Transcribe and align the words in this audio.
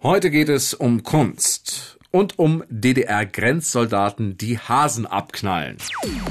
Heute 0.00 0.30
geht 0.30 0.48
es 0.48 0.74
um 0.74 1.02
Kunst 1.02 1.98
und 2.12 2.38
um 2.38 2.62
DDR-Grenzsoldaten, 2.68 4.38
die 4.38 4.56
Hasen 4.56 5.06
abknallen. 5.06 5.76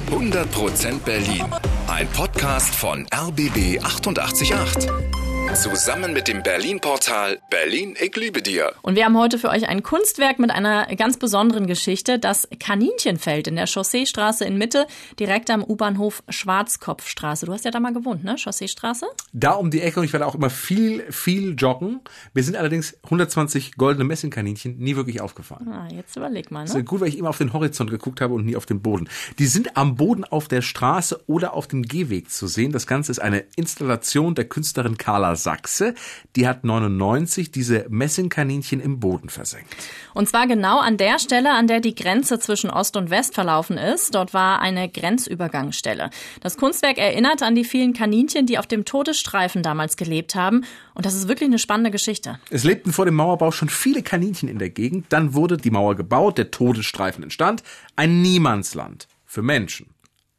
100% 0.10 1.00
Berlin. 1.00 1.44
Ein 1.88 2.08
Podcast 2.08 2.74
von 2.74 3.06
RBB 3.14 3.84
888. 3.84 5.17
Zusammen 5.54 6.14
mit 6.14 6.28
dem 6.28 6.44
Berlin-Portal 6.44 7.40
Berlin, 7.50 7.96
ich 8.00 8.16
liebe 8.16 8.42
dir. 8.42 8.74
Und 8.84 8.96
wir 8.96 9.06
haben 9.06 9.18
heute 9.18 9.40
für 9.40 9.50
euch 9.50 9.68
ein 9.68 9.82
Kunstwerk 9.82 10.38
mit 10.40 10.52
einer 10.52 10.86
ganz 10.96 11.18
besonderen 11.18 11.66
Geschichte. 11.68 12.20
Das 12.20 12.48
Kaninchenfeld 12.60 13.48
in 13.48 13.56
der 13.56 13.66
Chausseestraße 13.66 14.46
in 14.46 14.58
Mitte, 14.58 14.86
direkt 15.20 15.50
am 15.50 15.64
U-Bahnhof 15.64 16.22
Schwarzkopfstraße. 16.30 17.46
Du 17.48 17.54
hast 17.54 17.66
ja 17.66 17.72
da 17.72 17.80
mal 17.80 17.94
gewohnt, 17.94 18.24
ne? 18.24 18.36
Chausseestraße? 18.38 19.08
Da 19.34 19.52
um 19.54 19.72
die 19.72 19.82
Ecke 19.82 20.00
und 20.00 20.06
ich 20.06 20.14
werde 20.14 20.26
auch 20.28 20.36
immer 20.36 20.50
viel, 20.50 21.12
viel 21.12 21.56
joggen. 21.58 22.02
Mir 22.34 22.44
sind 22.44 22.56
allerdings 22.56 22.96
120 23.06 23.76
goldene 23.78 24.06
Messingkaninchen 24.06 24.78
nie 24.78 24.96
wirklich 24.96 25.22
aufgefallen. 25.22 25.68
Ah, 25.70 25.88
jetzt 25.92 26.16
überleg 26.16 26.52
mal, 26.52 26.66
Das 26.66 26.74
ne? 26.74 26.82
ist 26.82 26.86
gut, 26.88 27.02
weil 27.02 27.08
ich 27.10 27.18
immer 27.18 27.30
auf 27.30 27.38
den 27.40 27.54
Horizont 27.54 27.90
geguckt 27.90 28.22
habe 28.22 28.34
und 28.34 28.46
nie 28.46 28.56
auf 28.56 28.66
den 28.66 28.82
Boden. 28.82 29.10
Die 29.40 29.48
sind 29.48 29.76
am 29.78 29.96
Boden 29.96 30.24
auf 30.24 30.48
der 30.48 30.62
Straße 30.62 31.24
oder 31.28 31.54
auf 31.54 31.68
dem 31.68 31.84
Gehweg 31.84 32.30
zu 32.30 32.48
sehen. 32.48 32.72
Das 32.72 32.86
Ganze 32.86 33.12
ist 33.12 33.20
eine 33.20 33.46
Installation 33.56 34.36
der 34.36 34.46
Künstlerin 34.46 34.98
Carla 34.98 35.37
Sachse. 35.38 35.94
Die 36.36 36.48
hat 36.48 36.64
99 36.64 37.52
diese 37.52 37.86
Messingkaninchen 37.90 38.80
im 38.80 39.00
Boden 39.00 39.30
versenkt. 39.30 39.76
Und 40.14 40.28
zwar 40.28 40.48
genau 40.48 40.80
an 40.80 40.98
der 40.98 41.20
Stelle, 41.20 41.52
an 41.52 41.68
der 41.68 41.80
die 41.80 41.96
Grenze 41.96 42.40
zwischen 42.40 42.70
Ost 42.70 42.98
und 42.98 43.10
West 43.10 43.36
verlaufen 43.36 43.78
ist. 43.78 44.16
Dort 44.16 44.34
war 44.34 44.60
eine 44.60 44.90
Grenzübergangsstelle. 44.90 46.10
Das 46.42 46.58
Kunstwerk 46.58 46.98
erinnert 46.98 47.42
an 47.44 47.56
die 47.56 47.64
vielen 47.64 47.94
Kaninchen, 47.94 48.46
die 48.46 48.58
auf 48.58 48.68
dem 48.68 48.86
Todesstreifen 48.86 49.64
damals 49.64 49.96
gelebt 49.98 50.36
haben. 50.36 50.66
Und 50.94 51.06
das 51.06 51.14
ist 51.14 51.28
wirklich 51.28 51.48
eine 51.48 51.60
spannende 51.60 51.92
Geschichte. 51.92 52.40
Es 52.50 52.64
lebten 52.64 52.92
vor 52.92 53.06
dem 53.06 53.16
Mauerbau 53.16 53.52
schon 53.52 53.70
viele 53.70 54.02
Kaninchen 54.02 54.50
in 54.50 54.60
der 54.60 54.70
Gegend. 54.70 55.06
Dann 55.10 55.34
wurde 55.34 55.58
die 55.58 55.72
Mauer 55.72 55.96
gebaut, 55.96 56.38
der 56.38 56.52
Todesstreifen 56.52 57.24
entstand. 57.24 57.64
Ein 57.96 58.22
Niemandsland 58.22 59.08
für 59.26 59.42
Menschen. 59.42 59.92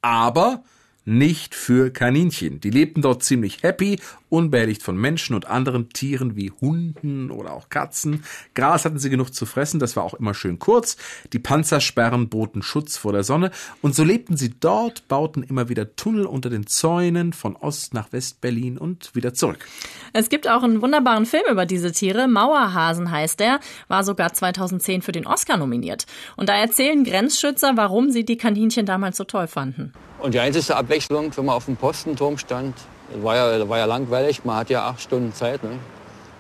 Aber 0.03 0.63
nicht 1.09 1.55
für 1.55 1.91
Kaninchen. 1.91 2.61
Die 2.61 2.71
lebten 2.71 3.01
dort 3.01 3.23
ziemlich 3.23 3.63
happy, 3.63 3.99
unbehelligt 4.29 4.83
von 4.83 4.97
Menschen 4.97 5.35
und 5.35 5.47
anderen 5.47 5.89
Tieren 5.89 6.37
wie 6.37 6.51
Hunden 6.61 7.31
oder 7.31 7.53
auch 7.55 7.71
Katzen. 7.71 8.25
Gras 8.55 8.85
hatten 8.85 8.99
sie 8.99 9.09
genug 9.09 9.33
zu 9.33 9.47
fressen, 9.47 9.81
das 9.81 9.97
war 9.97 10.05
auch 10.05 10.15
immer 10.15 10.35
schön 10.35 10.59
kurz. 10.59 10.99
Die 11.33 11.39
Panzersperren 11.39 12.29
boten 12.29 12.61
Schutz 12.63 12.99
vor 12.99 13.13
der 13.13 13.25
Sonne. 13.25 13.51
Und 13.81 13.95
so 13.95 14.05
lebten 14.05 14.37
sie 14.37 14.51
dort, 14.61 15.09
bauten 15.09 15.43
immer 15.43 15.71
wieder 15.71 15.97
Tunnel 15.97 16.27
unter 16.27 16.51
den 16.51 16.67
Zäunen 16.67 17.33
von 17.33 17.57
Ost 17.57 17.95
nach 17.95 18.13
West-Berlin 18.13 18.77
und 18.77 19.15
wieder 19.15 19.33
zurück. 19.33 19.67
Es 20.13 20.29
gibt 20.29 20.47
auch 20.47 20.63
einen 20.63 20.83
wunderbaren 20.83 21.25
Film 21.25 21.45
über 21.51 21.65
diese 21.65 21.93
Tiere. 21.93 22.29
Mauerhasen 22.29 23.11
heißt 23.11 23.41
der, 23.41 23.61
war 23.89 24.05
sogar 24.05 24.35
2010 24.35 25.01
für 25.01 25.13
den 25.13 25.27
Oscar 25.27 25.57
nominiert. 25.57 26.07
Und 26.37 26.51
da 26.51 26.55
erzählen 26.55 27.03
Grenzschützer, 27.03 27.77
warum 27.77 28.11
sie 28.11 28.27
die 28.27 28.37
Kaninchen 28.37 28.85
damals 28.85 29.17
so 29.17 29.25
toll 29.25 29.47
fanden. 29.47 29.95
Und 30.19 30.35
die 30.35 30.41
einzige 30.41 30.77
Abwechslung, 30.77 31.37
wenn 31.37 31.45
man 31.45 31.55
auf 31.55 31.67
dem 31.67 31.77
Postenturm 31.77 32.39
stand, 32.39 32.75
war 33.23 33.37
ja, 33.37 33.69
war 33.69 33.79
ja 33.79 33.85
langweilig, 33.85 34.45
man 34.45 34.57
hat 34.57 34.71
ja 34.71 34.87
acht 34.87 35.01
Stunden 35.01 35.33
Zeit. 35.33 35.63
Ne? 35.63 35.79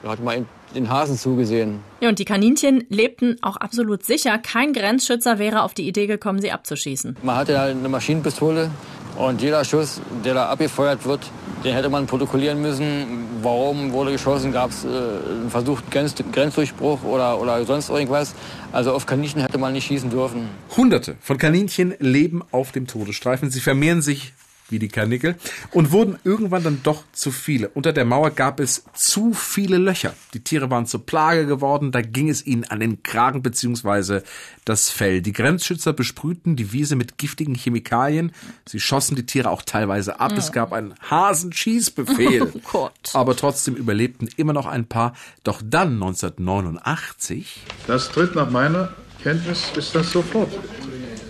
Da 0.03 0.11
hat 0.11 0.23
man 0.23 0.47
den 0.75 0.91
Hasen 0.91 1.17
zugesehen. 1.17 1.81
Ja, 2.01 2.09
und 2.09 2.19
die 2.19 2.25
Kaninchen 2.25 2.85
lebten 2.89 3.37
auch 3.43 3.57
absolut 3.57 4.05
sicher. 4.05 4.37
Kein 4.39 4.73
Grenzschützer 4.73 5.39
wäre 5.39 5.63
auf 5.63 5.75
die 5.75 5.89
Idee 5.89 6.07
gekommen, 6.07 6.41
sie 6.41 6.53
abzuschießen. 6.53 7.17
Man 7.23 7.37
hatte 7.37 7.53
ja 7.53 7.65
eine 7.65 7.89
Maschinenpistole 7.89 8.71
und 9.17 9.41
jeder 9.41 9.65
Schuss, 9.65 10.01
der 10.25 10.35
da 10.35 10.49
abgefeuert 10.51 11.07
wird, 11.07 11.21
den 11.65 11.75
hätte 11.75 11.89
man 11.89 12.07
protokollieren 12.07 12.61
müssen. 12.61 13.27
Warum 13.43 13.93
wurde 13.93 14.13
geschossen? 14.13 14.53
Gab 14.53 14.71
es 14.71 14.85
äh, 14.85 14.89
einen 14.89 15.51
versuchten 15.51 15.91
Grenz 15.91 16.15
Grenzdurchbruch 16.33 17.03
oder, 17.05 17.41
oder 17.41 17.65
sonst 17.65 17.91
irgendwas? 17.91 18.35
Also 18.73 18.93
auf 18.93 19.07
Kaninchen 19.07 19.41
hätte 19.41 19.59
man 19.59 19.73
nicht 19.73 19.87
schießen 19.87 20.11
dürfen. 20.11 20.49
Hunderte 20.77 21.17
von 21.21 21.39
Kaninchen 21.39 21.95
leben 21.99 22.43
auf 22.53 22.73
dem 22.73 22.87
Todesstreifen. 22.87 23.51
Sie 23.51 23.61
vermehren 23.61 24.03
sich 24.03 24.33
wie 24.71 24.79
die 24.79 24.89
Karnickel 24.89 25.37
und 25.73 25.93
wurden 25.93 26.19
irgendwann 26.25 26.63
dann 26.63 26.81
doch 26.83 27.05
zu 27.13 27.31
viele. 27.31 27.69
Unter 27.71 27.93
der 27.93 28.05
Mauer 28.05 28.31
gab 28.31 28.61
es 28.61 28.85
zu 28.95 29.33
viele 29.33 29.79
Löcher. 29.79 30.15
Die 30.35 30.41
Tiere 30.41 30.71
waren 30.71 30.87
zur 30.87 31.05
Plage 31.07 31.47
geworden, 31.47 31.93
da 31.93 32.03
ging 32.03 32.29
es 32.29 32.47
ihnen 32.47 32.65
an 32.65 32.81
den 32.81 33.03
Kragen 33.03 33.43
beziehungsweise 33.43 34.23
das 34.65 34.91
Fell. 34.91 35.23
Die 35.23 35.33
Grenzschützer 35.33 35.93
besprühten 35.93 36.57
die 36.57 36.73
Wiese 36.73 36.97
mit 36.97 37.19
giftigen 37.19 37.55
Chemikalien. 37.55 38.33
Sie 38.67 38.81
schossen 38.81 39.17
die 39.17 39.27
Tiere 39.27 39.51
auch 39.51 39.63
teilweise 39.63 40.21
ab. 40.21 40.33
Es 40.37 40.53
gab 40.53 40.73
einen 40.73 40.95
Hasenschießbefehl. 41.11 42.53
Oh 42.59 42.61
Gott. 42.73 43.11
Aber 43.15 43.37
trotzdem 43.37 43.75
überlebten 43.75 44.29
immer 44.37 44.53
noch 44.53 44.67
ein 44.67 44.87
paar. 44.87 45.15
Doch 45.45 45.61
dann 45.65 45.95
1989 45.95 47.63
Das 47.87 48.11
tritt 48.11 48.35
nach 48.35 48.51
meiner 48.51 48.95
Kenntnis 49.23 49.73
ist 49.77 49.95
das 49.95 50.13
sofort. 50.13 50.51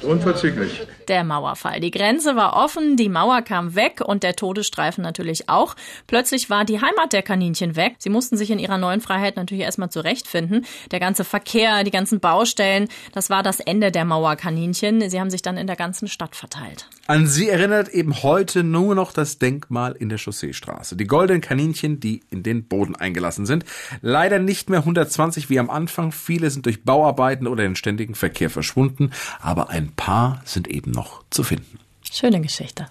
Unverzüglich. 0.09 0.87
Der 1.07 1.23
Mauerfall. 1.23 1.81
Die 1.81 1.91
Grenze 1.91 2.35
war 2.35 2.57
offen, 2.57 2.97
die 2.97 3.11
Mauer 3.11 3.43
kam 3.43 3.75
weg 3.75 4.01
und 4.03 4.23
der 4.23 4.37
Todesstreifen 4.37 5.03
natürlich 5.03 5.51
auch. 5.51 5.77
Plötzlich 6.07 6.49
war 6.49 6.65
die 6.65 6.81
Heimat 6.81 7.13
der 7.13 7.23
Kaninchen 7.23 7.77
weg. 7.77 7.97
Sie 7.99 8.09
mussten 8.09 8.39
sich 8.39 8.51
in 8.51 8.59
ihrer 8.59 8.79
neuen 8.79 9.03
Freiheit 9.03 9.37
natürlich 9.37 9.65
erstmal 9.65 9.91
zurechtfinden. 9.91 10.65
Der 10.93 11.01
ganze 11.01 11.25
Verkehr, 11.25 11.85
die 11.85 11.91
ganzen 11.91 12.21
Baustellen, 12.21 12.89
das 13.13 13.29
war 13.29 13.43
das 13.43 13.61
Ende 13.61 13.93
der 13.93 14.07
Mauerkaninchen. 14.07 15.11
Sie 15.11 15.21
haben 15.21 15.31
sich 15.31 15.43
dann 15.43 15.59
in 15.59 15.67
der 15.67 15.77
ganzen 15.77 16.09
Stadt 16.09 16.37
verteilt. 16.37 16.87
An 17.07 17.27
sie 17.27 17.49
erinnert 17.49 17.89
eben 17.91 18.23
heute 18.23 18.65
nur 18.65 18.95
noch 18.95 19.13
das 19.13 19.39
Denkmal 19.39 19.93
in 19.93 20.09
der 20.09 20.19
Chausseestraße. 20.19 20.97
Die 20.97 21.07
goldenen 21.07 21.43
Kaninchen, 21.43 22.01
die 22.01 22.23
in 22.31 22.43
den 22.43 22.65
Boden 22.65 22.97
eingelassen 22.97 23.45
sind. 23.45 23.67
Leider 24.01 24.39
nicht 24.39 24.71
mehr 24.71 24.81
120 24.81 25.51
wie 25.51 25.59
am 25.59 25.69
Anfang. 25.69 26.13
Viele 26.13 26.51
sind 26.51 26.65
durch 26.65 26.85
Bauarbeiten 26.85 27.47
oder 27.47 27.63
den 27.63 27.77
ständigen 27.77 28.15
Verkehr 28.15 28.49
verschwunden. 28.51 29.11
Aber 29.41 29.71
ein 29.71 29.93
paar 29.99 30.41
sind 30.47 30.69
eben 30.69 30.93
noch 30.93 31.25
zu 31.29 31.43
finden. 31.43 31.79
Schöne 32.11 32.41
Geschichte. 32.41 32.89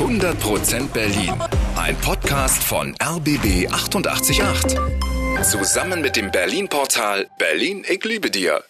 100% 0.00 0.88
Berlin. 0.88 1.32
Ein 1.76 1.96
Podcast 1.98 2.60
von 2.64 2.96
RBB 3.00 3.68
888. 3.70 4.76
Zusammen 5.42 6.02
mit 6.02 6.16
dem 6.16 6.32
Berlin-Portal 6.32 7.28
Berlin, 7.38 7.84
ich 7.88 8.04
liebe 8.04 8.30
dir. 8.30 8.64